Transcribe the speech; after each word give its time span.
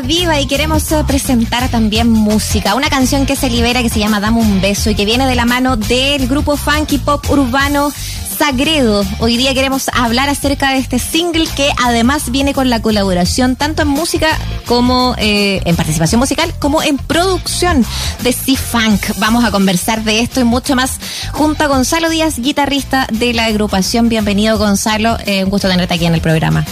Viva 0.00 0.40
y 0.40 0.46
queremos 0.46 0.90
eh, 0.90 1.04
presentar 1.06 1.68
también 1.68 2.08
música. 2.10 2.74
Una 2.74 2.88
canción 2.88 3.26
que 3.26 3.36
se 3.36 3.48
libera 3.48 3.82
que 3.82 3.88
se 3.88 4.00
llama 4.00 4.18
Dame 4.18 4.40
un 4.40 4.60
beso 4.60 4.90
y 4.90 4.94
que 4.94 5.04
viene 5.04 5.26
de 5.26 5.34
la 5.34 5.44
mano 5.44 5.76
del 5.76 6.26
grupo 6.26 6.56
funky 6.56 6.98
pop 6.98 7.24
urbano 7.30 7.92
Sagredo. 8.36 9.04
Hoy 9.20 9.36
día 9.36 9.54
queremos 9.54 9.88
hablar 9.92 10.28
acerca 10.28 10.72
de 10.72 10.78
este 10.78 10.98
single 10.98 11.46
que 11.56 11.70
además 11.82 12.30
viene 12.30 12.52
con 12.52 12.70
la 12.70 12.82
colaboración 12.82 13.54
tanto 13.54 13.82
en 13.82 13.88
música 13.88 14.28
como 14.66 15.14
eh, 15.18 15.60
en 15.64 15.76
participación 15.76 16.18
musical 16.18 16.52
como 16.58 16.82
en 16.82 16.98
producción 16.98 17.86
de 18.22 18.32
C-Funk. 18.32 19.18
Vamos 19.18 19.44
a 19.44 19.52
conversar 19.52 20.02
de 20.02 20.20
esto 20.20 20.40
y 20.40 20.44
mucho 20.44 20.74
más 20.74 20.98
junto 21.32 21.62
a 21.62 21.66
Gonzalo 21.68 22.10
Díaz, 22.10 22.40
guitarrista 22.40 23.06
de 23.12 23.32
la 23.32 23.44
agrupación. 23.44 24.08
Bienvenido 24.08 24.58
Gonzalo, 24.58 25.16
eh, 25.24 25.44
un 25.44 25.50
gusto 25.50 25.68
tenerte 25.68 25.94
aquí 25.94 26.06
en 26.06 26.14
el 26.14 26.20
programa. 26.20 26.64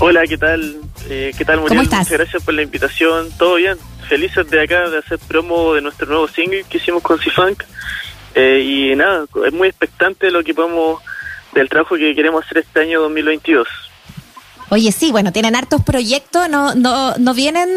Hola, 0.00 0.22
¿qué 0.26 0.38
tal? 0.38 0.87
Eh, 1.10 1.32
¿Qué 1.36 1.44
tal, 1.44 1.60
Muriel? 1.60 1.78
¿Cómo 1.78 1.82
estás? 1.82 2.00
Muchas 2.00 2.18
gracias 2.18 2.42
por 2.42 2.54
la 2.54 2.62
invitación. 2.62 3.30
¿Todo 3.38 3.54
bien? 3.54 3.78
Felices 4.08 4.48
de 4.50 4.62
acá 4.62 4.88
de 4.90 4.98
hacer 4.98 5.18
promo 5.18 5.74
de 5.74 5.80
nuestro 5.80 6.06
nuevo 6.06 6.28
single 6.28 6.64
que 6.68 6.78
hicimos 6.78 7.02
con 7.02 7.18
C-Funk. 7.18 7.62
Eh, 8.34 8.60
y 8.64 8.96
nada, 8.96 9.24
es 9.46 9.52
muy 9.52 9.68
expectante 9.68 10.30
lo 10.30 10.44
que 10.44 10.54
podemos, 10.54 11.02
del 11.54 11.68
trabajo 11.68 11.96
que 11.96 12.14
queremos 12.14 12.44
hacer 12.44 12.58
este 12.58 12.80
año 12.80 13.00
2022. 13.00 13.66
Oye, 14.70 14.92
sí, 14.92 15.12
bueno, 15.12 15.32
tienen 15.32 15.56
hartos 15.56 15.82
proyectos, 15.82 16.48
no, 16.50 16.74
no, 16.74 17.14
no 17.14 17.32
vienen 17.32 17.70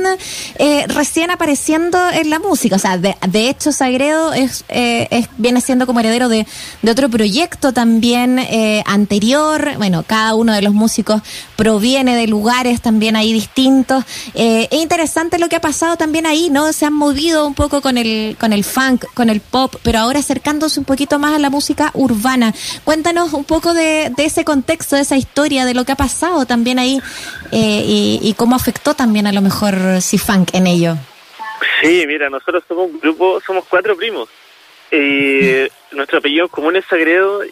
eh, 0.55 0.85
recién 0.87 1.31
apareciendo 1.31 1.97
en 2.09 2.29
la 2.29 2.39
música. 2.39 2.75
O 2.75 2.79
sea, 2.79 2.97
de, 2.97 3.15
de 3.29 3.49
hecho, 3.49 3.71
Sagredo 3.71 4.33
es, 4.33 4.65
eh, 4.67 5.07
es, 5.09 5.29
viene 5.37 5.61
siendo 5.61 5.87
como 5.87 6.01
heredero 6.01 6.27
de, 6.27 6.45
de 6.81 6.91
otro 6.91 7.07
proyecto 7.07 7.71
también 7.71 8.39
eh, 8.39 8.83
anterior. 8.85 9.75
Bueno, 9.77 10.03
cada 10.05 10.35
uno 10.35 10.53
de 10.53 10.61
los 10.61 10.73
músicos 10.73 11.21
proviene 11.61 12.15
de 12.15 12.25
lugares 12.25 12.81
también 12.81 13.15
ahí 13.15 13.33
distintos. 13.33 14.03
Eh, 14.33 14.67
es 14.71 14.81
interesante 14.81 15.37
lo 15.37 15.47
que 15.47 15.57
ha 15.57 15.61
pasado 15.61 15.95
también 15.95 16.25
ahí, 16.25 16.49
¿no? 16.49 16.73
Se 16.73 16.87
han 16.87 16.93
movido 16.93 17.45
un 17.45 17.53
poco 17.53 17.81
con 17.81 17.99
el, 17.99 18.35
con 18.39 18.51
el 18.51 18.63
funk, 18.63 19.05
con 19.13 19.29
el 19.29 19.41
pop, 19.41 19.75
pero 19.83 19.99
ahora 19.99 20.17
acercándose 20.17 20.79
un 20.79 20.87
poquito 20.87 21.19
más 21.19 21.35
a 21.35 21.37
la 21.37 21.51
música 21.51 21.91
urbana. 21.93 22.51
Cuéntanos 22.83 23.33
un 23.33 23.43
poco 23.43 23.75
de, 23.75 24.11
de 24.17 24.25
ese 24.25 24.43
contexto, 24.43 24.95
de 24.95 25.03
esa 25.03 25.17
historia, 25.17 25.65
de 25.65 25.75
lo 25.75 25.85
que 25.85 25.91
ha 25.91 25.95
pasado 25.95 26.47
también 26.47 26.79
ahí 26.79 26.99
eh, 27.51 27.83
y, 27.85 28.19
y, 28.23 28.33
cómo 28.33 28.55
afectó 28.55 28.95
también 28.95 29.27
a 29.27 29.31
lo 29.31 29.41
mejor 29.41 30.01
C-Funk 30.01 30.55
en 30.55 30.65
ello. 30.65 30.97
Sí, 31.83 32.05
mira, 32.07 32.27
nosotros 32.31 32.63
somos 32.67 32.89
un 32.89 32.99
grupo, 32.99 33.39
somos 33.45 33.65
cuatro 33.69 33.95
primos. 33.95 34.29
Y 34.91 35.67
nuestro 35.91 36.17
apellido 36.17 36.47
común 36.47 36.75
es 36.75 36.85
Sagredo 36.85 37.43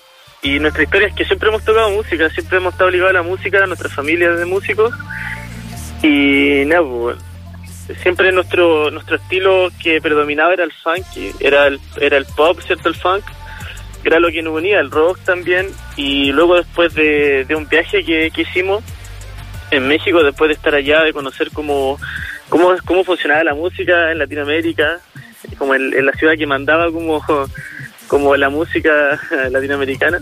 y 0.42 0.60
nuestra 0.60 0.84
historia 0.84 1.08
es 1.08 1.14
que 1.16 1.26
siempre 1.26 1.50
hemos 1.50 1.64
tocado 1.64 1.90
música, 1.92 2.30
siempre 2.30 2.58
hemos 2.58 2.74
estado 2.74 2.90
ligados 2.90 3.12
a 3.12 3.18
la 3.18 3.24
música, 3.24 3.64
a 3.64 3.68
nuestra 3.68 3.90
familia 3.90 4.32
de 4.32 4.46
músicos. 4.46 4.94
Y 6.02 6.64
nada, 6.66 6.84
pues, 6.84 7.18
siempre 8.02 8.32
nuestro 8.32 8.90
nuestro 8.90 9.18
estilo 9.18 9.70
que 9.82 10.00
predominaba 10.02 10.54
era 10.54 10.64
el 10.64 10.72
funk, 10.72 11.06
era 11.42 11.68
el, 11.68 11.80
era 12.00 12.18
el 12.18 12.26
pop, 12.26 12.60
¿cierto? 12.66 12.88
El 12.88 12.96
funk 12.96 13.26
era 14.06 14.20
lo 14.20 14.30
que 14.30 14.42
nos 14.42 14.56
unía, 14.56 14.80
el 14.80 14.92
rock 14.92 15.20
también. 15.26 15.68
Y 15.98 16.32
luego 16.32 16.56
después 16.56 16.94
de, 16.94 17.44
de 17.46 17.56
un 17.56 17.68
viaje 17.68 18.06
que, 18.06 18.32
que 18.32 18.42
hicimos, 18.44 18.82
en 19.72 19.88
México 19.88 20.24
después 20.24 20.48
de 20.48 20.54
estar 20.54 20.74
allá, 20.74 21.04
de 21.04 21.12
conocer 21.12 21.50
cómo, 21.52 22.00
cómo, 22.48 22.76
cómo 22.86 23.04
funcionaba 23.04 23.44
la 23.44 23.54
música 23.54 24.12
en 24.12 24.20
Latinoamérica, 24.20 25.00
como 25.58 25.76
en 25.76 26.06
la 26.06 26.14
ciudad 26.14 26.36
que 26.38 26.48
mandaba 26.48 26.92
como, 26.92 27.22
como 28.10 28.36
la 28.36 28.50
música 28.50 29.18
latinoamericana. 29.52 30.20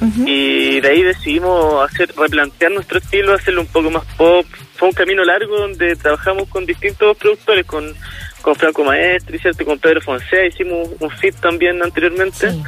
Uh 0.00 0.04
-huh. 0.04 0.28
Y 0.28 0.80
de 0.80 0.88
ahí 0.88 1.02
decidimos 1.02 1.90
hacer 1.90 2.12
replantear 2.14 2.70
nuestro 2.72 2.98
estilo, 2.98 3.32
hacerlo 3.32 3.62
un 3.62 3.66
poco 3.68 3.90
más 3.90 4.04
pop. 4.16 4.44
Fue 4.76 4.88
un 4.88 4.94
camino 4.94 5.24
largo 5.24 5.58
donde 5.58 5.96
trabajamos 5.96 6.48
con 6.48 6.66
distintos 6.66 7.16
productores, 7.16 7.64
con, 7.64 7.94
con 8.42 8.54
Franco 8.54 8.84
Maestri, 8.84 9.38
¿cierto? 9.38 9.64
con 9.64 9.78
Pedro 9.78 10.00
Fonseca, 10.02 10.44
hicimos 10.44 10.88
un 11.00 11.10
fit 11.10 11.34
también 11.36 11.82
anteriormente. 11.82 12.50
Sí. 12.50 12.62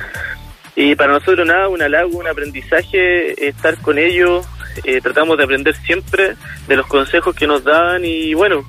Y 0.76 0.94
para 0.94 1.12
nosotros 1.12 1.47
nada, 1.47 1.69
un 1.69 1.82
halago, 1.82 2.19
un 2.19 2.26
aprendizaje, 2.26 3.49
estar 3.49 3.76
con 3.78 3.99
ellos, 3.99 4.47
eh, 4.84 5.00
tratamos 5.00 5.37
de 5.37 5.44
aprender 5.44 5.75
siempre 5.76 6.37
de 6.66 6.76
los 6.76 6.87
consejos 6.87 7.34
que 7.34 7.47
nos 7.47 7.62
daban 7.65 8.05
y 8.05 8.34
bueno, 8.34 8.65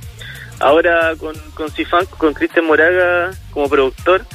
ahora 0.60 1.14
con, 1.18 1.36
con 1.54 1.72
Cifan, 1.72 2.06
con 2.18 2.34
Cristian 2.34 2.66
Moraga 2.66 3.32
como 3.52 3.70
productor 3.70 4.26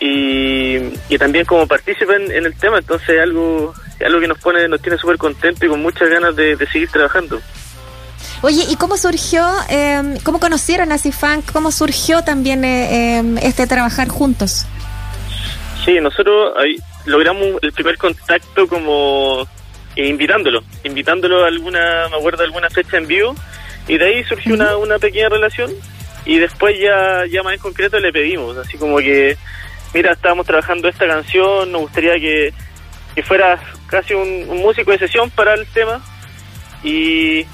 y, 0.00 0.76
y 1.08 1.18
también 1.18 1.44
como 1.44 1.66
partícipe 1.66 2.16
en, 2.16 2.32
en, 2.32 2.46
el 2.46 2.56
tema, 2.56 2.78
entonces 2.78 3.20
algo, 3.22 3.74
algo 4.04 4.20
que 4.20 4.28
nos 4.28 4.38
pone, 4.38 4.66
nos 4.66 4.80
tiene 4.80 4.96
súper 4.96 5.18
contentos 5.18 5.62
y 5.62 5.68
con 5.68 5.82
muchas 5.82 6.08
ganas 6.08 6.34
de, 6.34 6.56
de, 6.56 6.66
seguir 6.66 6.88
trabajando. 6.90 7.40
Oye, 8.42 8.64
¿y 8.70 8.76
cómo 8.76 8.96
surgió, 8.96 9.46
eh, 9.68 10.18
cómo 10.24 10.40
conocieron 10.40 10.90
a 10.92 10.98
Cifan, 10.98 11.42
cómo 11.52 11.70
surgió 11.70 12.24
también 12.24 12.64
eh, 12.64 13.22
este 13.42 13.66
trabajar 13.66 14.08
juntos? 14.08 14.64
Sí, 15.84 16.00
nosotros 16.00 16.54
ahí 16.58 16.76
logramos 17.04 17.58
el 17.60 17.72
primer 17.72 17.98
contacto 17.98 18.66
como 18.66 19.46
eh, 19.96 20.06
invitándolo, 20.06 20.62
invitándolo 20.84 21.44
a 21.44 21.48
alguna, 21.48 22.08
me 22.10 22.16
acuerdo, 22.16 22.42
alguna 22.44 22.70
fecha 22.70 22.96
en 22.96 23.06
vivo, 23.06 23.34
y 23.86 23.98
de 23.98 24.04
ahí 24.06 24.24
surgió 24.24 24.54
una, 24.54 24.76
una 24.76 24.98
pequeña 24.98 25.28
relación, 25.28 25.70
y 26.24 26.38
después 26.38 26.78
ya, 26.80 27.24
ya 27.30 27.42
más 27.42 27.54
en 27.54 27.60
concreto 27.60 27.98
le 27.98 28.12
pedimos, 28.12 28.56
así 28.56 28.78
como 28.78 28.98
que, 28.98 29.36
mira, 29.94 30.12
estábamos 30.12 30.46
trabajando 30.46 30.88
esta 30.88 31.06
canción, 31.06 31.70
nos 31.72 31.82
gustaría 31.82 32.14
que, 32.14 32.52
que 33.14 33.22
fuera 33.22 33.60
casi 33.86 34.14
un, 34.14 34.48
un 34.48 34.58
músico 34.58 34.90
de 34.90 34.98
sesión 34.98 35.30
para 35.30 35.54
el 35.54 35.66
tema, 35.66 36.00
y 36.82 37.44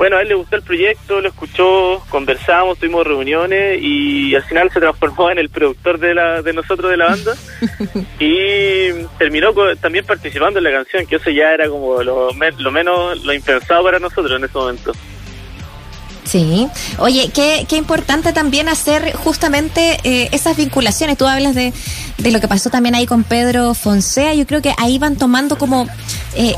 bueno, 0.00 0.16
a 0.16 0.22
él 0.22 0.28
le 0.28 0.34
gustó 0.34 0.56
el 0.56 0.62
proyecto, 0.62 1.20
lo 1.20 1.28
escuchó, 1.28 2.02
conversamos, 2.08 2.78
tuvimos 2.78 3.06
reuniones 3.06 3.78
y 3.82 4.34
al 4.34 4.42
final 4.44 4.70
se 4.72 4.80
transformó 4.80 5.30
en 5.30 5.38
el 5.38 5.50
productor 5.50 5.98
de 5.98 6.14
la 6.14 6.40
de 6.40 6.54
nosotros 6.54 6.90
de 6.90 6.96
la 6.96 7.08
banda 7.08 7.34
y 8.18 8.92
terminó 9.18 9.52
con, 9.52 9.76
también 9.76 10.06
participando 10.06 10.58
en 10.58 10.64
la 10.64 10.72
canción, 10.72 11.04
que 11.04 11.16
eso 11.16 11.28
ya 11.28 11.52
era 11.52 11.68
como 11.68 12.02
lo, 12.02 12.30
lo 12.32 12.70
menos 12.70 13.22
lo 13.22 13.34
impensado 13.34 13.84
para 13.84 13.98
nosotros 13.98 14.38
en 14.38 14.44
ese 14.44 14.56
momento. 14.56 14.92
Sí. 16.30 16.68
Oye, 16.98 17.30
qué, 17.34 17.66
qué 17.68 17.76
importante 17.76 18.32
también 18.32 18.68
hacer 18.68 19.16
justamente 19.16 19.98
eh, 20.04 20.28
esas 20.30 20.56
vinculaciones. 20.56 21.18
Tú 21.18 21.26
hablas 21.26 21.56
de, 21.56 21.72
de 22.18 22.30
lo 22.30 22.40
que 22.40 22.46
pasó 22.46 22.70
también 22.70 22.94
ahí 22.94 23.04
con 23.04 23.24
Pedro 23.24 23.74
Fonsea. 23.74 24.32
Yo 24.34 24.46
creo 24.46 24.62
que 24.62 24.72
ahí 24.78 24.98
van 24.98 25.16
tomando 25.16 25.58
como 25.58 25.88
eh, 26.36 26.54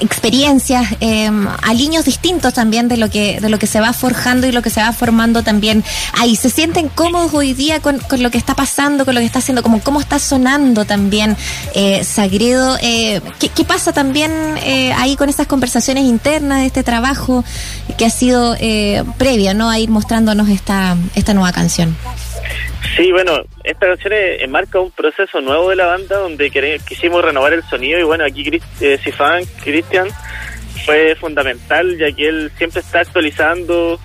experiencias, 0.00 0.86
eh, 1.00 1.28
aliños 1.62 2.04
distintos 2.04 2.54
también 2.54 2.86
de 2.86 2.96
lo 2.96 3.10
que 3.10 3.40
de 3.40 3.48
lo 3.48 3.58
que 3.58 3.66
se 3.66 3.80
va 3.80 3.92
forjando 3.92 4.46
y 4.46 4.52
lo 4.52 4.62
que 4.62 4.70
se 4.70 4.80
va 4.80 4.92
formando 4.92 5.42
también. 5.42 5.82
Ahí 6.12 6.36
se 6.36 6.48
sienten 6.48 6.88
cómodos 6.88 7.34
hoy 7.34 7.52
día 7.52 7.80
con, 7.80 7.98
con 7.98 8.22
lo 8.22 8.30
que 8.30 8.38
está 8.38 8.54
pasando, 8.54 9.04
con 9.04 9.14
lo 9.14 9.20
que 9.20 9.26
está 9.26 9.40
haciendo, 9.40 9.64
como 9.64 9.80
cómo 9.80 10.00
está 10.00 10.20
sonando 10.20 10.84
también 10.84 11.36
eh, 11.74 12.04
Sagredo. 12.04 12.78
Eh, 12.80 13.20
¿qué, 13.40 13.48
¿qué, 13.48 13.64
pasa 13.64 13.92
también 13.92 14.30
eh, 14.62 14.92
ahí 14.92 15.16
con 15.16 15.28
esas 15.28 15.48
conversaciones 15.48 16.04
internas 16.04 16.60
de 16.60 16.66
este 16.66 16.84
trabajo 16.84 17.44
que 17.98 18.04
ha 18.04 18.10
sido 18.10 18.54
eh, 18.60 19.02
previo, 19.18 19.54
¿no? 19.54 19.70
A 19.70 19.78
ir 19.78 19.90
mostrándonos 19.90 20.48
esta, 20.48 20.96
esta 21.14 21.34
nueva 21.34 21.52
canción. 21.52 21.96
Sí, 22.96 23.12
bueno, 23.12 23.42
esta 23.64 23.86
canción 23.88 24.14
enmarca 24.40 24.80
un 24.80 24.90
proceso 24.90 25.40
nuevo 25.40 25.70
de 25.70 25.76
la 25.76 25.86
banda 25.86 26.18
donde 26.18 26.50
quisimos 26.86 27.22
renovar 27.22 27.52
el 27.52 27.62
sonido 27.64 27.98
y 27.98 28.04
bueno, 28.04 28.24
aquí 28.24 28.60
eh, 28.80 28.98
Sifan, 29.02 29.44
Cristian, 29.62 30.08
fue 30.84 31.14
fundamental 31.16 31.98
ya 31.98 32.10
que 32.12 32.28
él 32.28 32.50
siempre 32.56 32.80
está 32.80 33.00
actualizando, 33.00 34.00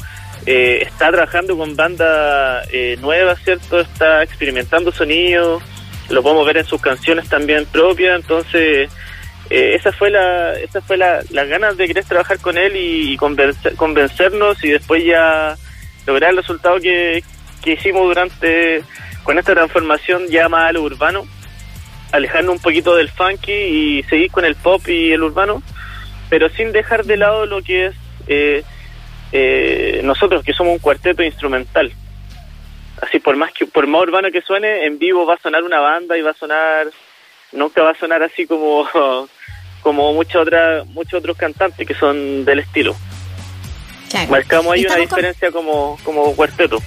eh, 0.45 0.79
está 0.81 1.09
trabajando 1.09 1.57
con 1.57 1.75
bandas 1.75 2.67
eh, 2.71 2.97
nuevas, 2.99 3.39
¿cierto? 3.43 3.79
Está 3.79 4.23
experimentando 4.23 4.91
sonido, 4.91 5.61
lo 6.09 6.23
podemos 6.23 6.45
ver 6.45 6.57
en 6.57 6.65
sus 6.65 6.81
canciones 6.81 7.29
también 7.29 7.65
propias, 7.67 8.19
entonces 8.19 8.89
eh, 9.51 9.75
esa 9.75 9.91
fue 9.91 10.09
la 10.09 10.53
esa 10.59 10.81
fue 10.81 10.97
la, 10.97 11.21
las 11.29 11.47
ganas 11.47 11.77
de 11.77 11.87
querer 11.87 12.05
trabajar 12.05 12.39
con 12.39 12.57
él 12.57 12.75
y, 12.75 13.13
y 13.13 13.17
convencer, 13.17 13.75
convencernos 13.75 14.63
y 14.63 14.69
después 14.69 15.03
ya 15.03 15.55
lograr 16.07 16.31
el 16.31 16.37
resultado 16.37 16.79
que, 16.79 17.23
que 17.61 17.73
hicimos 17.73 18.03
durante 18.03 18.83
con 19.23 19.37
esta 19.37 19.53
transformación 19.53 20.27
ya 20.27 20.49
más 20.49 20.69
a 20.69 20.71
lo 20.71 20.83
urbano 20.83 21.27
alejarnos 22.11 22.55
un 22.55 22.61
poquito 22.61 22.95
del 22.95 23.09
funky 23.09 23.51
y 23.51 24.03
seguir 24.03 24.31
con 24.31 24.45
el 24.45 24.55
pop 24.55 24.87
y 24.87 25.11
el 25.11 25.23
urbano 25.23 25.61
pero 26.29 26.49
sin 26.49 26.71
dejar 26.71 27.03
de 27.03 27.17
lado 27.17 27.45
lo 27.45 27.61
que 27.61 27.87
es 27.87 27.95
eh, 28.27 28.63
eh, 29.31 30.01
nosotros 30.03 30.43
que 30.43 30.53
somos 30.53 30.73
un 30.73 30.79
cuarteto 30.79 31.23
instrumental. 31.23 31.91
Así 33.01 33.19
por 33.19 33.35
más 33.35 33.51
que 33.51 33.65
por 33.65 33.87
más 33.87 34.01
urbano 34.01 34.31
que 34.31 34.41
suene 34.41 34.85
en 34.85 34.99
vivo 34.99 35.25
va 35.25 35.35
a 35.35 35.41
sonar 35.41 35.63
una 35.63 35.79
banda 35.79 36.17
y 36.17 36.21
va 36.21 36.31
a 36.31 36.35
sonar 36.35 36.87
nunca 37.51 37.83
va 37.83 37.91
a 37.91 37.99
sonar 37.99 38.21
así 38.23 38.45
como 38.45 38.87
como 39.81 40.13
muchos 40.13 40.41
otras 40.41 40.87
muchos 40.87 41.19
otros 41.19 41.37
cantantes 41.37 41.87
que 41.87 41.93
son 41.93 42.45
del 42.45 42.59
estilo 42.59 42.95
claro. 44.09 44.31
marcamos 44.31 44.73
ahí 44.73 44.85
una 44.85 44.95
diferencia 44.95 45.51
con... 45.51 45.65
como 45.65 45.97
como 46.03 46.35
cuarteto 46.35 46.81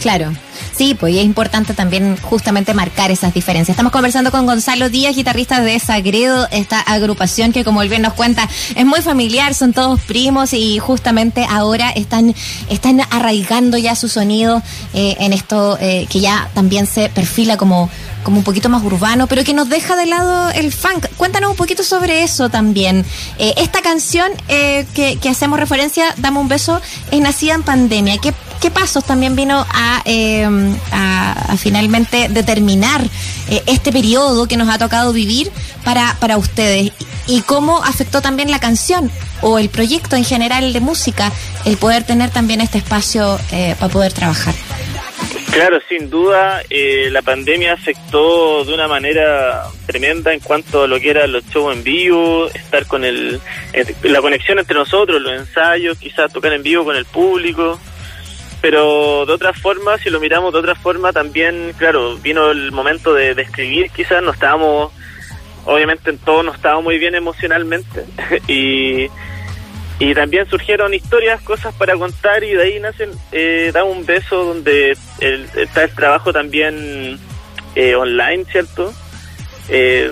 Claro. 0.00 0.32
Sí, 0.72 0.94
pues 0.94 1.14
y 1.14 1.18
es 1.18 1.24
importante 1.24 1.74
también 1.74 2.16
justamente 2.18 2.72
marcar 2.72 3.10
esas 3.10 3.34
diferencias. 3.34 3.70
Estamos 3.70 3.90
conversando 3.90 4.30
con 4.30 4.46
Gonzalo 4.46 4.88
Díaz, 4.88 5.16
guitarrista 5.16 5.60
de 5.60 5.76
Sagredo, 5.80 6.46
esta 6.52 6.80
agrupación 6.80 7.52
que 7.52 7.64
como 7.64 7.82
él 7.82 7.88
bien 7.88 8.02
nos 8.02 8.12
cuenta 8.12 8.48
es 8.76 8.86
muy 8.86 9.02
familiar, 9.02 9.54
son 9.54 9.72
todos 9.72 10.00
primos 10.02 10.52
y 10.52 10.78
justamente 10.78 11.44
ahora 11.50 11.90
están, 11.90 12.32
están 12.70 13.00
arraigando 13.10 13.76
ya 13.76 13.96
su 13.96 14.08
sonido 14.08 14.62
eh, 14.94 15.16
en 15.18 15.32
esto 15.32 15.76
eh, 15.80 16.06
que 16.08 16.20
ya 16.20 16.48
también 16.54 16.86
se 16.86 17.08
perfila 17.08 17.56
como 17.56 17.90
como 18.22 18.38
un 18.38 18.44
poquito 18.44 18.68
más 18.68 18.82
urbano, 18.82 19.26
pero 19.26 19.44
que 19.44 19.54
nos 19.54 19.68
deja 19.68 19.96
de 19.96 20.06
lado 20.06 20.50
el 20.50 20.72
funk. 20.72 21.06
Cuéntanos 21.16 21.50
un 21.50 21.56
poquito 21.56 21.82
sobre 21.82 22.22
eso 22.22 22.48
también. 22.48 23.04
Eh, 23.38 23.54
esta 23.56 23.82
canción 23.82 24.30
eh, 24.48 24.86
que, 24.94 25.18
hacemos 25.28 25.58
referencia, 25.58 26.14
Dame 26.16 26.38
un 26.38 26.48
beso, 26.48 26.80
es 27.10 27.20
nacida 27.20 27.54
en 27.54 27.62
pandemia. 27.62 28.18
¿Qué, 28.18 28.34
pasos 28.70 29.04
también 29.04 29.34
vino 29.34 29.64
a, 29.70 30.02
em, 30.04 30.76
a, 30.92 31.56
finalmente 31.56 32.28
determinar 32.28 33.02
eh, 33.48 33.62
este 33.66 33.92
periodo 33.92 34.46
que 34.46 34.58
nos 34.58 34.68
ha 34.68 34.78
tocado 34.78 35.12
vivir 35.12 35.50
para, 35.84 36.16
para 36.20 36.36
ustedes? 36.36 36.92
¿Y 37.26 37.40
cómo 37.42 37.82
afectó 37.82 38.20
también 38.20 38.50
la 38.50 38.58
canción 38.58 39.10
o 39.40 39.58
el 39.58 39.70
proyecto 39.70 40.16
en 40.16 40.24
general 40.24 40.72
de 40.72 40.80
música 40.80 41.32
el 41.64 41.76
poder 41.76 42.04
tener 42.04 42.30
también 42.30 42.60
este 42.60 42.78
espacio 42.78 43.38
para 43.78 43.92
poder 43.92 44.12
trabajar? 44.12 44.54
Claro, 45.52 45.80
sin 45.88 46.10
duda, 46.10 46.62
eh, 46.70 47.08
la 47.10 47.22
pandemia 47.22 47.72
afectó 47.72 48.64
de 48.64 48.74
una 48.74 48.86
manera 48.86 49.64
tremenda 49.86 50.32
en 50.32 50.40
cuanto 50.40 50.82
a 50.82 50.86
lo 50.86 51.00
que 51.00 51.10
eran 51.10 51.32
los 51.32 51.44
shows 51.46 51.74
en 51.74 51.82
vivo, 51.82 52.46
estar 52.48 52.86
con 52.86 53.04
el, 53.04 53.40
la 54.02 54.20
conexión 54.20 54.58
entre 54.58 54.76
nosotros, 54.76 55.20
los 55.20 55.32
ensayos, 55.32 55.98
quizás 55.98 56.32
tocar 56.32 56.52
en 56.52 56.62
vivo 56.62 56.84
con 56.84 56.96
el 56.96 57.06
público. 57.06 57.78
Pero 58.60 59.24
de 59.24 59.32
otra 59.32 59.52
forma, 59.52 59.98
si 59.98 60.10
lo 60.10 60.20
miramos 60.20 60.52
de 60.52 60.58
otra 60.58 60.74
forma, 60.74 61.12
también, 61.12 61.72
claro, 61.78 62.16
vino 62.18 62.50
el 62.50 62.70
momento 62.70 63.14
de, 63.14 63.34
de 63.34 63.42
escribir, 63.42 63.90
quizás 63.90 64.22
no 64.22 64.32
estábamos, 64.32 64.92
obviamente 65.64 66.10
en 66.10 66.18
todo 66.18 66.42
no 66.42 66.52
estábamos 66.52 66.84
muy 66.84 66.98
bien 66.98 67.14
emocionalmente 67.14 68.04
y 68.48 69.08
y 70.00 70.14
también 70.14 70.48
surgieron 70.48 70.94
historias, 70.94 71.42
cosas 71.42 71.74
para 71.74 71.96
contar 71.96 72.44
y 72.44 72.52
de 72.52 72.62
ahí 72.62 72.80
nacen 72.80 73.10
eh, 73.32 73.70
Da 73.72 73.82
un 73.82 74.06
beso 74.06 74.44
donde 74.44 74.96
está 75.56 75.84
el 75.84 75.90
trabajo 75.90 76.32
también 76.32 77.18
eh, 77.74 77.94
online, 77.96 78.44
¿cierto? 78.50 78.94
Eh, 79.68 80.10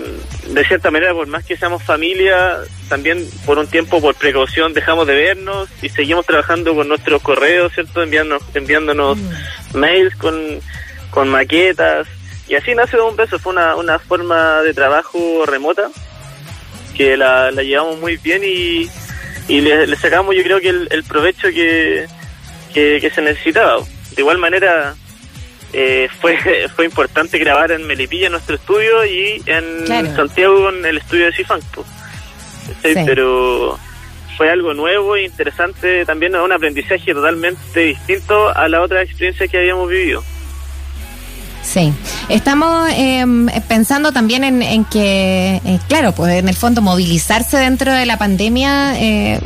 de 0.48 0.64
cierta 0.64 0.90
manera, 0.90 1.14
por 1.14 1.26
más 1.28 1.44
que 1.44 1.56
seamos 1.56 1.82
familia, 1.82 2.58
también 2.88 3.26
por 3.46 3.58
un 3.58 3.66
tiempo, 3.68 4.00
por 4.00 4.14
precaución, 4.16 4.74
dejamos 4.74 5.06
de 5.06 5.14
vernos 5.14 5.68
y 5.80 5.88
seguimos 5.88 6.26
trabajando 6.26 6.74
con 6.74 6.88
nuestros 6.88 7.22
correos, 7.22 7.72
¿cierto? 7.72 8.02
Enviándonos, 8.02 8.42
enviándonos 8.54 9.16
mm. 9.18 9.78
mails 9.78 10.14
con, 10.16 10.60
con 11.10 11.28
maquetas. 11.28 12.08
Y 12.48 12.56
así 12.56 12.74
nace 12.74 13.00
un 13.00 13.16
beso, 13.16 13.38
fue 13.38 13.52
una, 13.52 13.76
una 13.76 13.98
forma 13.98 14.62
de 14.62 14.74
trabajo 14.74 15.44
remota 15.46 15.88
que 16.96 17.16
la, 17.16 17.50
la 17.50 17.62
llevamos 17.62 17.98
muy 17.98 18.16
bien 18.16 18.42
y, 18.44 18.88
y 19.48 19.60
le, 19.60 19.94
sacamos 19.96 20.34
yo 20.34 20.42
creo 20.42 20.60
que 20.60 20.68
el, 20.68 21.04
provecho 21.04 21.48
que, 21.48 22.06
que, 22.72 23.10
se 23.14 23.22
necesitaba. 23.22 23.78
De 24.14 24.22
igual 24.22 24.38
manera 24.38 24.94
eh, 25.72 26.08
fue 26.20 26.38
fue 26.74 26.84
importante 26.84 27.38
grabar 27.38 27.72
en 27.72 27.86
Melipilla, 27.86 28.28
nuestro 28.28 28.56
estudio, 28.56 29.04
y 29.04 29.42
en 29.46 29.86
Santiago 30.14 30.70
en 30.70 30.84
el 30.84 30.98
estudio 30.98 31.26
de 31.26 31.32
Cifan. 31.32 31.60
Pero 32.82 33.78
fue 34.36 34.50
algo 34.50 34.74
nuevo 34.74 35.16
e 35.16 35.24
interesante, 35.24 36.04
también 36.04 36.34
un 36.36 36.52
aprendizaje 36.52 37.14
totalmente 37.14 37.80
distinto 37.80 38.54
a 38.54 38.68
la 38.68 38.82
otra 38.82 39.02
experiencia 39.02 39.48
que 39.48 39.58
habíamos 39.58 39.88
vivido. 39.88 40.22
Sí, 41.66 41.92
estamos 42.28 42.88
em, 42.94 43.48
pensando 43.66 44.12
también 44.12 44.44
en, 44.44 44.84
que, 44.84 45.60
eh, 45.64 45.78
claro, 45.88 46.12
pues 46.12 46.34
en 46.34 46.48
el 46.48 46.54
fondo 46.54 46.80
movilizarse 46.80 47.56
dentro 47.56 47.92
de 47.92 48.06
la 48.06 48.18
pandemia 48.18 48.94
eh, 49.00 49.40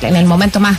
en 0.00 0.16
el 0.16 0.26
momento 0.26 0.60
más 0.60 0.78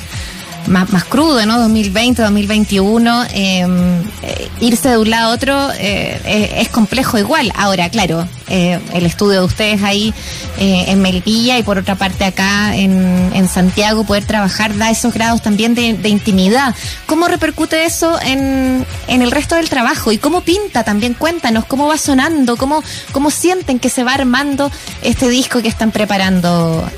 más, 0.68 0.92
más 0.92 1.04
crudo, 1.06 1.46
¿no? 1.46 1.60
2020, 1.60 2.22
2021, 2.22 3.26
em, 3.34 4.02
eh, 4.22 4.50
irse 4.60 4.90
de 4.90 4.98
un 4.98 5.10
lado 5.10 5.32
a 5.32 5.34
otro 5.34 5.70
eh, 5.78 6.56
es 6.58 6.70
complejo 6.70 7.18
igual. 7.18 7.52
Ahora, 7.56 7.90
claro, 7.90 8.28
eh, 8.50 8.80
el 8.94 9.06
estudio 9.06 9.42
de 9.42 9.46
ustedes 9.46 9.84
ahí 9.84 10.14
en 10.60 11.02
Melipilla 11.02 11.60
y 11.60 11.64
por 11.64 11.78
otra 11.78 11.96
parte 11.96 12.26
acá 12.26 12.76
en, 12.76 13.32
en, 13.34 13.48
Santiago, 13.48 14.06
poder 14.06 14.26
trabajar 14.26 14.76
da 14.76 14.90
esos 14.90 15.14
grados 15.14 15.42
también 15.42 15.76
de, 15.76 15.94
de 15.94 16.10
intimidad. 16.10 16.76
¿Cómo 17.06 17.28
repercute 17.28 17.86
eso 17.86 18.20
en, 18.22 18.86
en, 19.08 19.22
el 19.22 19.32
resto 19.32 19.56
del 19.56 19.70
trabajo? 19.70 20.12
¿Y 20.12 20.18
cómo 20.18 20.42
pinta 20.42 20.84
también? 20.84 21.14
Cuéntanos, 21.14 21.66
¿cómo 21.66 21.88
va 21.88 21.98
sonando? 21.98 22.58
¿Cómo, 22.58 22.84
cómo 23.12 23.30
sienten 23.30 23.80
que 23.80 23.90
se 23.90 24.04
va 24.04 24.14
armando 24.14 24.72
este 25.04 25.30
disco 25.30 25.62
que 25.62 25.68
están 25.68 25.92
preparando 25.92 26.90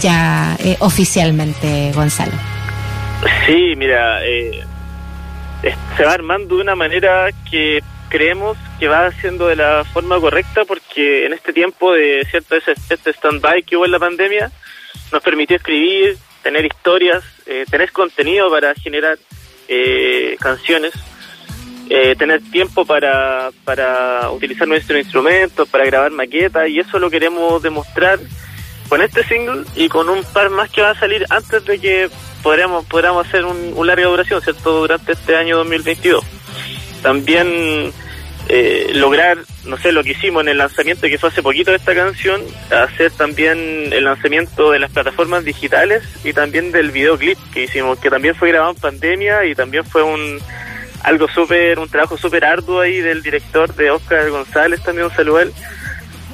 ya 0.00 0.56
oficialmente, 0.80 1.92
Gonzalo? 1.94 2.59
Sí, 3.46 3.74
mira, 3.76 4.24
eh, 4.24 4.64
se 5.96 6.04
va 6.04 6.12
armando 6.12 6.56
de 6.56 6.62
una 6.62 6.74
manera 6.74 7.28
que 7.50 7.82
creemos 8.08 8.56
que 8.78 8.88
va 8.88 9.12
siendo 9.12 9.46
de 9.46 9.56
la 9.56 9.84
forma 9.84 10.18
correcta 10.18 10.64
porque 10.64 11.26
en 11.26 11.32
este 11.32 11.52
tiempo 11.52 11.92
de 11.92 12.26
cierto 12.28 12.56
este 12.56 13.12
stand-by 13.12 13.62
que 13.62 13.76
hubo 13.76 13.84
en 13.84 13.92
la 13.92 13.98
pandemia 13.98 14.50
nos 15.12 15.22
permitió 15.22 15.56
escribir, 15.56 16.16
tener 16.42 16.64
historias, 16.64 17.22
eh, 17.46 17.64
tener 17.70 17.92
contenido 17.92 18.50
para 18.50 18.74
generar 18.74 19.18
eh, 19.68 20.36
canciones, 20.40 20.92
eh, 21.88 22.16
tener 22.16 22.40
tiempo 22.50 22.84
para, 22.84 23.50
para 23.64 24.30
utilizar 24.30 24.66
nuestros 24.66 24.98
instrumentos, 24.98 25.68
para 25.68 25.84
grabar 25.84 26.10
maquetas 26.10 26.68
y 26.68 26.80
eso 26.80 26.98
lo 26.98 27.10
queremos 27.10 27.62
demostrar 27.62 28.18
con 28.88 29.02
este 29.02 29.22
single 29.24 29.64
y 29.76 29.88
con 29.88 30.08
un 30.08 30.24
par 30.32 30.50
más 30.50 30.70
que 30.70 30.82
va 30.82 30.90
a 30.90 30.98
salir 30.98 31.24
antes 31.30 31.64
de 31.64 31.78
que 31.78 32.10
podríamos, 32.42 32.84
podríamos 32.86 33.26
hacer 33.26 33.44
un, 33.44 33.72
un 33.74 33.86
larga 33.86 34.06
duración, 34.06 34.40
¿cierto? 34.42 34.80
Durante 34.80 35.12
este 35.12 35.36
año 35.36 35.56
2022. 35.58 36.24
También 37.02 37.92
eh, 38.48 38.90
lograr, 38.94 39.38
no 39.64 39.76
sé, 39.76 39.92
lo 39.92 40.02
que 40.02 40.10
hicimos 40.10 40.42
en 40.42 40.48
el 40.48 40.58
lanzamiento 40.58 41.02
que 41.02 41.18
fue 41.18 41.28
hace 41.28 41.40
poquito 41.40 41.70
de 41.70 41.76
esta 41.76 41.94
canción, 41.94 42.42
hacer 42.70 43.12
también 43.12 43.58
el 43.92 44.02
lanzamiento 44.02 44.72
de 44.72 44.80
las 44.80 44.90
plataformas 44.90 45.44
digitales 45.44 46.02
y 46.24 46.32
también 46.32 46.72
del 46.72 46.90
videoclip 46.90 47.38
que 47.52 47.64
hicimos, 47.64 48.00
que 48.00 48.10
también 48.10 48.34
fue 48.34 48.48
grabado 48.48 48.72
en 48.72 48.80
pandemia 48.80 49.46
y 49.46 49.54
también 49.54 49.84
fue 49.84 50.02
un 50.02 50.40
algo 51.04 51.28
súper, 51.28 51.78
un 51.78 51.88
trabajo 51.88 52.16
súper 52.16 52.44
arduo 52.44 52.80
ahí 52.80 53.00
del 53.00 53.22
director 53.22 53.72
de 53.74 53.92
Oscar 53.92 54.28
González, 54.30 54.82
también 54.82 55.06
un 55.06 55.14
saludo 55.14 55.40
él, 55.40 55.52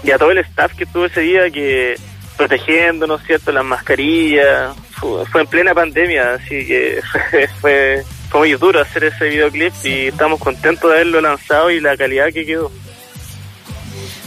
y 0.03 0.11
a 0.11 0.19
todo 0.19 0.31
el 0.31 0.39
staff 0.39 0.75
que 0.75 0.85
estuvo 0.85 1.05
ese 1.05 1.21
día 1.21 1.51
que 1.51 1.97
protegiéndonos, 2.39 3.23
¿cierto? 3.25 3.53
Las 3.53 3.65
mascarillas, 3.65 4.75
fue, 5.01 5.41
en 5.41 5.47
plena 5.47 5.75
pandemia, 5.75 6.35
así 6.35 6.67
que 6.67 7.01
fue, 7.61 8.03
fue, 8.31 8.41
muy 8.41 8.53
duro 8.55 8.81
hacer 8.81 9.05
ese 9.05 9.29
videoclip 9.29 9.73
y 9.85 10.09
estamos 10.09 10.41
contentos 10.41 10.91
de 10.91 10.97
haberlo 10.97 11.21
lanzado 11.21 11.71
y 11.71 11.81
la 11.81 11.97
calidad 11.97 12.33
que 12.33 12.45
quedó. 12.45 12.71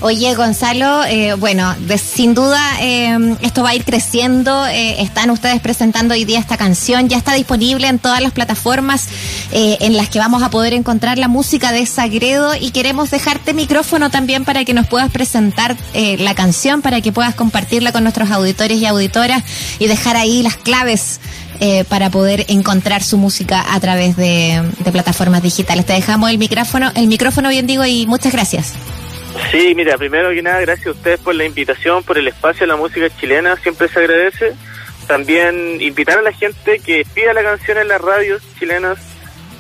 Oye, 0.02 0.34
Gonzalo, 0.34 1.04
eh, 1.04 1.34
bueno, 1.34 1.76
sin 2.02 2.34
duda 2.34 2.62
eh, 2.80 3.36
esto 3.42 3.64
va 3.64 3.72
a 3.72 3.76
ir 3.76 3.84
creciendo. 3.84 4.66
Eh, 4.68 5.02
están 5.02 5.30
ustedes 5.30 5.60
presentando 5.60 6.14
hoy 6.14 6.24
día 6.24 6.40
esta 6.40 6.56
canción. 6.56 7.10
Ya 7.10 7.18
está 7.18 7.34
disponible 7.34 7.86
en 7.88 8.00
todas 8.00 8.22
las 8.22 8.32
plataformas 8.32 9.08
en 9.52 9.98
las 9.98 10.08
que 10.08 10.20
vamos 10.20 10.42
a 10.42 10.50
poder 10.50 10.74
encontrar 10.74 11.18
la 11.18 11.28
música 11.28 11.74
de 11.74 11.86
Sagredo. 11.86 12.56
Y 12.56 12.72
queremos 12.72 13.12
dejarte 13.12 13.54
micrófono 13.54 14.10
también 14.10 14.46
para 14.46 14.64
que 14.64 14.74
nos 14.74 14.88
puedas 14.88 15.12
presentar 15.12 15.76
la 15.94 16.34
canción, 16.34 16.82
para 16.82 17.02
que 17.02 17.12
puedas 17.12 17.36
compartirla 17.36 17.92
con 17.92 18.04
nuestros 18.04 18.32
auditores 18.32 18.80
y 18.80 18.86
auditoras 18.86 19.44
y 19.80 19.88
dejar 19.88 20.16
ahí 20.16 20.44
las 20.44 20.56
claves 20.56 21.20
para 21.90 22.10
poder 22.10 22.46
encontrar 22.48 23.04
su 23.04 23.18
música 23.18 23.66
a 23.74 23.80
través 23.82 24.16
de, 24.16 24.64
de, 24.80 24.92
plataformas 24.94 25.44
digitales. 25.44 25.86
Te 25.86 25.94
dejamos 25.94 26.30
el 26.30 26.38
micrófono, 26.38 26.90
el 26.96 27.08
micrófono 27.08 27.50
bien 27.50 27.68
digo, 27.68 27.86
y 27.86 28.08
muchas 28.08 28.32
gracias. 28.32 28.74
Sí, 29.52 29.74
mira, 29.74 29.98
primero 29.98 30.30
que 30.30 30.42
nada, 30.42 30.62
gracias 30.62 30.88
a 30.88 30.92
ustedes 30.92 31.20
por 31.20 31.34
la 31.34 31.46
invitación, 31.46 32.04
por 32.04 32.18
el 32.18 32.28
espacio 32.28 32.62
de 32.62 32.68
la 32.68 32.76
música 32.76 33.10
chilena, 33.10 33.56
siempre 33.58 33.88
se 33.88 34.00
agradece. 34.00 34.54
También 35.08 35.82
invitar 35.82 36.20
a 36.20 36.22
la 36.22 36.32
gente 36.32 36.80
que 36.80 37.04
pida 37.16 37.34
la 37.34 37.42
canción 37.42 37.80
en 37.80 37.88
las 37.88 38.00
radios 38.00 38.44
chilenas, 38.60 39.00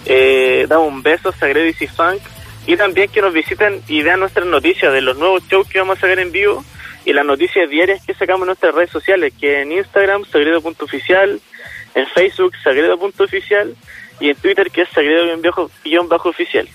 eh, 0.06 0.68
da 0.70 0.78
un 0.78 1.02
beso, 1.02 1.32
Sagredo 1.32 1.68
y 1.68 1.88
Funk, 1.88 2.22
y 2.68 2.78
también 2.78 3.10
que 3.10 3.22
nos 3.22 3.34
visiten 3.34 3.82
y 3.88 4.04
vean 4.04 4.20
nuestras 4.20 4.46
noticias 4.46 4.94
de 4.94 5.02
los 5.02 5.18
nuevos 5.18 5.48
shows 5.48 5.68
que 5.68 5.80
vamos 5.80 5.98
a 5.98 6.02
sacar 6.02 6.20
en 6.20 6.32
vivo 6.32 6.64
y 7.04 7.14
las 7.14 7.26
noticias 7.26 7.68
diarias 7.68 8.06
que 8.06 8.14
sacamos 8.14 8.42
en 8.42 8.48
nuestras 8.48 8.76
redes 8.76 8.92
sociales, 8.92 9.34
que 9.40 9.62
en 9.62 9.72
Instagram, 9.72 10.24
sagredo.oficial, 10.26 11.42
en 11.96 12.08
Facebook, 12.08 12.54
sagredo.oficial, 12.64 13.76
y 14.20 14.30
en 14.30 14.36
Twitter, 14.36 14.70
que 14.70 14.82
es 14.82 14.90
sagredo-oficial. 14.90 16.68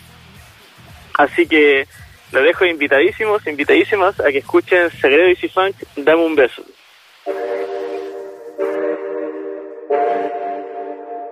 Así 1.14 1.46
que 1.46 1.86
los 2.32 2.42
dejo 2.42 2.64
invitadísimos, 2.64 3.46
invitadísimas 3.46 4.18
a 4.20 4.30
que 4.30 4.38
escuchen 4.38 4.90
Sagredo 4.90 5.30
y 5.30 5.48
Funk, 5.48 5.76
Dame 5.96 6.24
un 6.24 6.34
beso. 6.34 6.62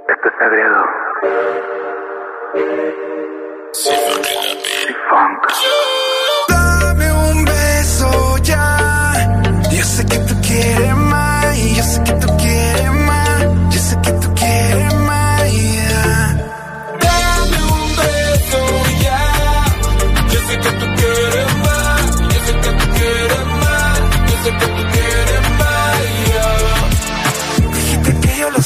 Esto 0.09 0.29
es 0.29 0.35
Sagredo. 0.39 0.85
Dame 5.09 6.02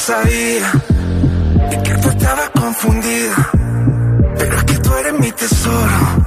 sabía. 0.07 0.73
Y 1.73 1.83
que 1.83 1.95
tú 2.03 2.09
estabas 2.09 2.51
confundida. 2.51 3.37
Pero 4.39 4.57
es 4.59 4.65
que 4.65 4.79
tú 4.79 4.95
eres 4.95 5.21
mi 5.21 5.33
tesoro 5.33 6.27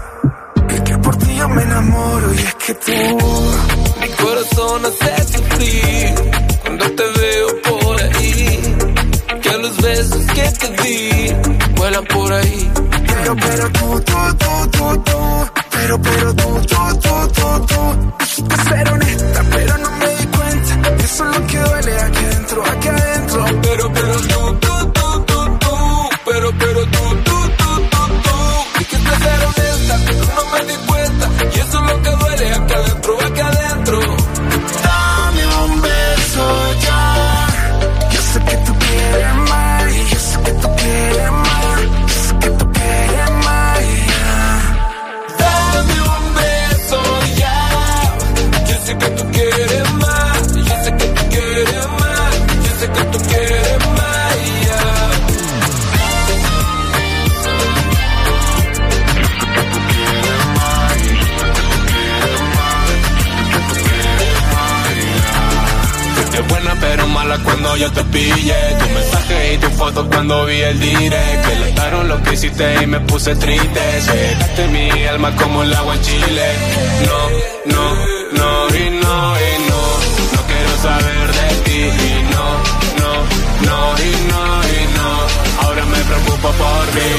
yo 1.39 1.47
me 1.47 1.61
enamoro 1.61 2.33
y 2.33 2.37
es 2.37 2.55
que 2.55 2.73
tú 2.73 2.91
Mi 4.01 4.07
corazón 4.09 4.81
hace 4.85 5.37
sufrir 5.37 6.15
Cuando 6.63 6.85
te 6.91 7.03
veo 7.19 7.47
por 7.61 8.01
ahí 8.01 8.75
Que 9.41 9.57
los 9.57 9.77
besos 9.77 10.25
que 10.35 10.51
te 10.59 10.83
di 10.83 11.35
Vuelan 11.77 12.05
por 12.05 12.33
ahí 12.33 12.71
Pero, 13.07 13.35
pero 13.35 13.69
tú, 13.69 14.01
tú, 14.01 14.37
tú, 14.37 14.69
tú, 14.71 15.03
tú 15.03 15.49
Pero, 15.71 16.01
pero 16.01 16.35
tú, 16.35 16.61
tú, 16.71 16.99
tú, 17.03 17.27
tú, 17.37 17.65
tú 17.67 18.13
Dijiste 18.19 18.55
ser 18.63 18.89
honesta 18.89 19.28
buena 66.41 66.75
pero 66.79 67.07
mala 67.07 67.37
cuando 67.43 67.75
yo 67.77 67.91
te 67.91 68.03
pille. 68.05 68.55
Tu 68.79 68.89
mensaje 68.93 69.53
y 69.53 69.57
tu 69.57 69.69
foto 69.71 70.07
cuando 70.09 70.45
vi 70.45 70.61
el 70.61 70.79
direct. 70.79 71.45
Que 71.47 71.55
lanzaron 71.59 72.07
lo 72.07 72.21
que 72.23 72.33
hiciste 72.33 72.83
y 72.83 72.87
me 72.87 72.99
puse 73.01 73.35
triste. 73.35 74.01
Secaste 74.01 74.67
mi 74.67 75.05
alma 75.05 75.35
como 75.35 75.63
el 75.63 75.73
agua 75.73 75.95
en 75.95 76.01
Chile. 76.01 76.45
No, 77.07 77.29
no, 77.75 77.95
no 78.39 78.75
y 78.75 78.89
no 78.89 79.35
y 79.47 79.51
no. 79.69 79.81
No 80.33 80.41
quiero 80.49 80.77
saber 80.81 81.27
de 81.39 81.47
ti 81.65 81.81
y 81.81 82.23
no, 82.33 82.45
no, 83.01 83.11
no 83.67 83.77
y 83.99 84.11
no 84.31 84.41
y 84.75 84.79
no. 84.97 85.09
Ahora 85.63 85.83
me 85.85 85.99
preocupo 85.99 86.47
por 86.51 86.83
mí. 86.95 87.09